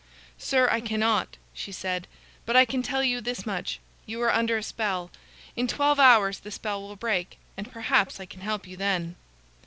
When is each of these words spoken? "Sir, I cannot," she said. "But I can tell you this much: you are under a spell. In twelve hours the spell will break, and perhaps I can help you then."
"Sir, 0.39 0.67
I 0.71 0.81
cannot," 0.81 1.37
she 1.53 1.71
said. 1.71 2.07
"But 2.47 2.55
I 2.55 2.65
can 2.65 2.81
tell 2.81 3.03
you 3.03 3.21
this 3.21 3.45
much: 3.45 3.79
you 4.07 4.19
are 4.23 4.33
under 4.33 4.57
a 4.57 4.63
spell. 4.63 5.11
In 5.55 5.67
twelve 5.67 5.99
hours 5.99 6.39
the 6.39 6.49
spell 6.49 6.81
will 6.81 6.95
break, 6.95 7.37
and 7.55 7.71
perhaps 7.71 8.19
I 8.19 8.25
can 8.25 8.41
help 8.41 8.65
you 8.65 8.75
then." 8.75 9.15